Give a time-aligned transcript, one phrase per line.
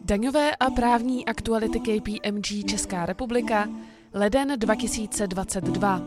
[0.00, 3.68] Daňové a právní aktuality KPMG Česká republika,
[4.14, 6.00] leden 2022.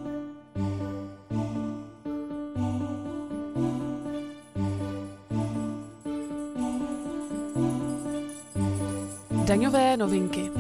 [9.45, 10.51] Daňové novinky.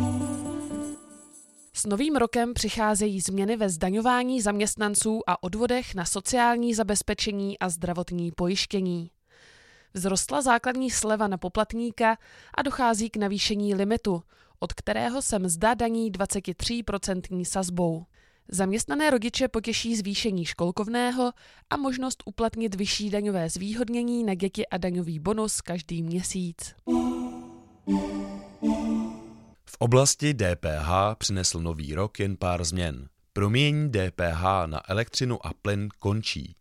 [1.73, 8.31] S novým rokem přicházejí změny ve zdaňování zaměstnanců a odvodech na sociální zabezpečení a zdravotní
[8.31, 9.09] pojištění.
[9.93, 12.17] Vzrostla základní sleva na poplatníka
[12.57, 14.23] a dochází k navýšení limitu,
[14.59, 18.05] od kterého se mzda daní 23% sazbou.
[18.47, 21.31] Zaměstnané rodiče potěší zvýšení školkovného
[21.69, 26.75] a možnost uplatnit vyšší daňové zvýhodnění na děti a daňový bonus každý měsíc.
[29.65, 33.07] V oblasti DPH přinesl nový rok jen pár změn.
[33.33, 36.55] Promění DPH na elektřinu a plyn končí.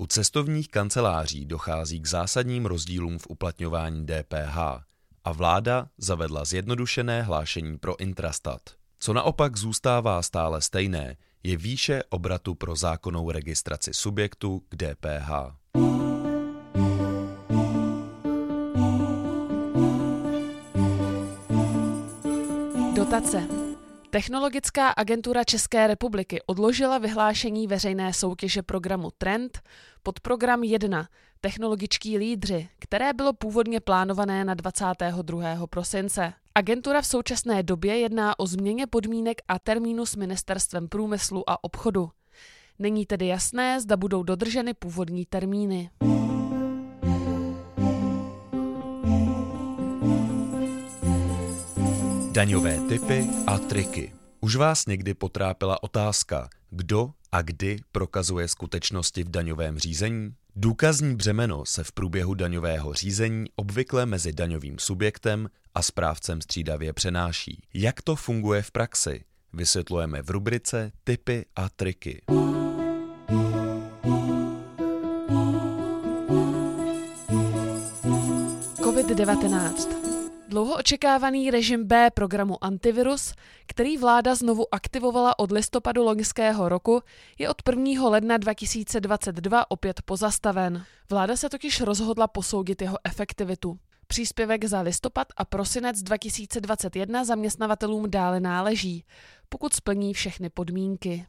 [0.00, 4.58] U cestovních kanceláří dochází k zásadním rozdílům v uplatňování DPH
[5.24, 8.60] a vláda zavedla zjednodušené hlášení pro intrastat.
[8.98, 15.30] Co naopak zůstává stále stejné, je výše obratu pro zákonnou registraci subjektu k DPH.
[22.96, 23.67] Dotace.
[24.18, 29.60] Technologická agentura České republiky odložila vyhlášení veřejné soutěže programu Trend
[30.02, 31.08] pod program 1
[31.40, 35.66] Technologičtí lídři, které bylo původně plánované na 22.
[35.66, 36.32] prosince.
[36.54, 42.10] Agentura v současné době jedná o změně podmínek a termínu s Ministerstvem průmyslu a obchodu.
[42.78, 45.90] Není tedy jasné, zda budou dodrženy původní termíny.
[52.38, 54.12] Daňové typy a triky.
[54.40, 60.34] Už vás někdy potrápila otázka, kdo a kdy prokazuje skutečnosti v daňovém řízení?
[60.56, 67.62] Důkazní břemeno se v průběhu daňového řízení obvykle mezi daňovým subjektem a správcem střídavě přenáší.
[67.74, 69.24] Jak to funguje v praxi?
[69.52, 72.22] Vysvětlujeme v rubrice Typy a triky.
[78.76, 80.07] COVID-19
[80.48, 83.34] Dlouho očekávaný režim B programu Antivirus,
[83.66, 87.02] který vláda znovu aktivovala od listopadu loňského roku,
[87.38, 88.08] je od 1.
[88.08, 90.84] ledna 2022 opět pozastaven.
[91.10, 93.78] Vláda se totiž rozhodla posoudit jeho efektivitu.
[94.06, 99.04] Příspěvek za listopad a prosinec 2021 zaměstnavatelům dále náleží,
[99.48, 101.26] pokud splní všechny podmínky.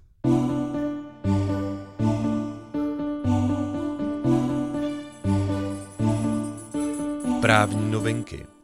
[7.42, 8.59] Právní novinky.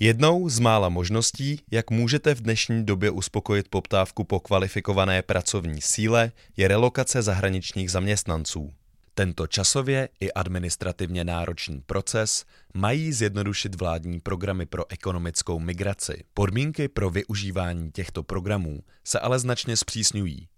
[0.00, 6.32] Jednou z mála možností, jak můžete v dnešní době uspokojit poptávku po kvalifikované pracovní síle,
[6.56, 8.72] je relokace zahraničních zaměstnanců.
[9.14, 12.44] Tento časově i administrativně náročný proces
[12.74, 16.24] mají zjednodušit vládní programy pro ekonomickou migraci.
[16.34, 20.48] Podmínky pro využívání těchto programů se ale značně zpřísňují.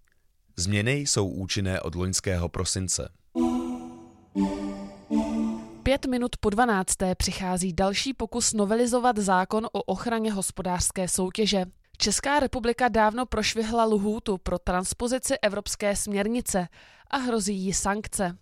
[0.56, 3.08] Změny jsou účinné od loňského prosince.
[5.90, 6.96] Pět minut po 12.
[7.16, 11.64] přichází další pokus novelizovat zákon o ochraně hospodářské soutěže.
[11.98, 16.68] Česká republika dávno prošvihla lhůtu pro transpozici evropské směrnice
[17.10, 18.38] a hrozí jí sankce.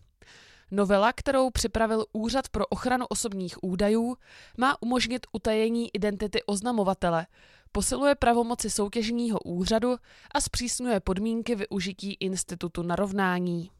[0.70, 4.16] Novela, kterou připravil Úřad pro ochranu osobních údajů,
[4.58, 7.26] má umožnit utajení identity oznamovatele,
[7.72, 9.96] posiluje pravomoci soutěžního úřadu
[10.34, 13.70] a zpřísňuje podmínky využití institutu narovnání.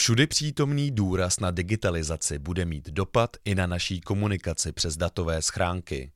[0.00, 6.12] Všudy přítomný důraz na digitalizaci bude mít dopad i na naší komunikaci přes datové schránky.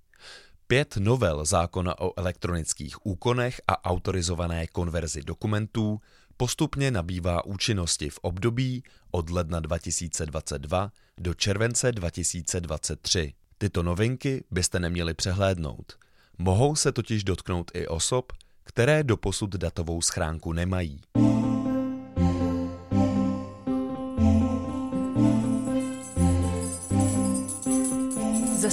[0.66, 6.00] Pět novel zákona o elektronických úkonech a autorizované konverzi dokumentů
[6.36, 13.32] postupně nabývá účinnosti v období od ledna 2022 do července 2023.
[13.58, 15.92] Tyto novinky byste neměli přehlédnout.
[16.38, 21.00] Mohou se totiž dotknout i osob, které doposud datovou schránku nemají.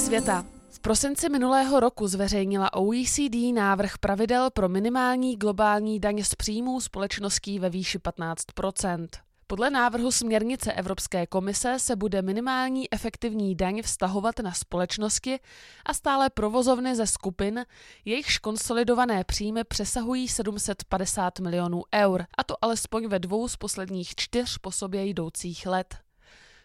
[0.01, 0.45] Světa.
[0.69, 7.59] V prosinci minulého roku zveřejnila OECD návrh pravidel pro minimální globální daň z příjmů společností
[7.59, 9.07] ve výši 15%
[9.51, 15.39] podle návrhu směrnice Evropské komise se bude minimální efektivní daň vztahovat na společnosti
[15.85, 17.65] a stále provozovny ze skupin,
[18.05, 24.57] jejichž konsolidované příjmy přesahují 750 milionů eur, a to alespoň ve dvou z posledních čtyř
[24.57, 25.95] po sobě jdoucích let.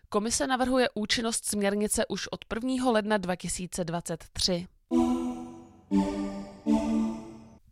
[0.08, 2.90] Komise navrhuje účinnost směrnice už od 1.
[2.90, 4.66] ledna 2023.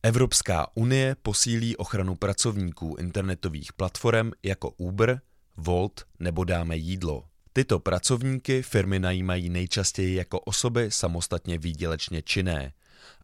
[0.02, 5.20] Evropská unie posílí ochranu pracovníků internetových platform jako Uber,
[5.56, 7.24] Volt nebo Dáme jídlo.
[7.52, 12.72] Tyto pracovníky firmy najímají nejčastěji jako osoby samostatně výdělečně činné,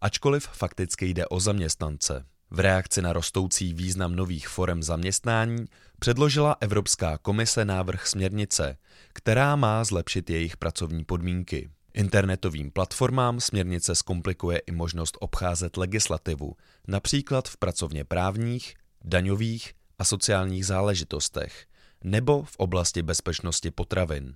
[0.00, 2.26] ačkoliv fakticky jde o zaměstnance.
[2.50, 5.64] V reakci na rostoucí význam nových forem zaměstnání
[5.98, 8.76] předložila Evropská komise návrh směrnice,
[9.12, 11.70] která má zlepšit jejich pracovní podmínky.
[11.94, 16.56] Internetovým platformám směrnice zkomplikuje i možnost obcházet legislativu,
[16.88, 18.74] například v pracovně právních,
[19.04, 21.66] daňových a sociálních záležitostech
[22.04, 24.34] nebo v oblasti bezpečnosti potravin.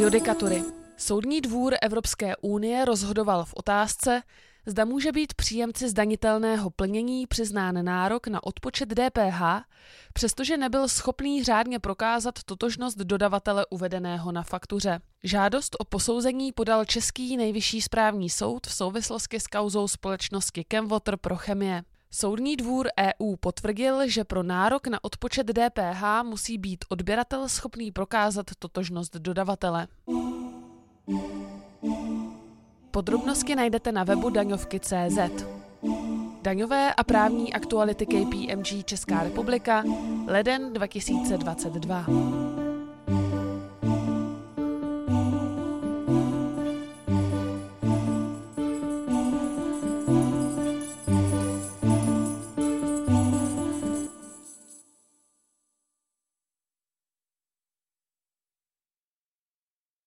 [0.00, 0.62] Judikatury.
[0.96, 4.22] Soudní dvůr Evropské unie rozhodoval v otázce,
[4.66, 9.42] zda může být příjemci zdanitelného plnění přiznán nárok na odpočet DPH,
[10.12, 15.00] přestože nebyl schopný řádně prokázat totožnost dodavatele uvedeného na faktuře.
[15.24, 21.36] Žádost o posouzení podal Český nejvyšší správní soud v souvislosti s kauzou společnosti Chemwater pro
[21.36, 21.82] chemie.
[22.10, 28.46] Soudní dvůr EU potvrdil, že pro nárok na odpočet DPH musí být odběratel schopný prokázat
[28.58, 29.88] totožnost dodavatele.
[32.90, 35.44] Podrobnosti najdete na webu daňovky.cz.
[36.42, 39.84] Daňové a právní aktuality KPMG Česká republika,
[40.26, 42.57] leden 2022.